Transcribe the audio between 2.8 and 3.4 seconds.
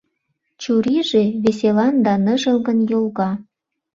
йолга.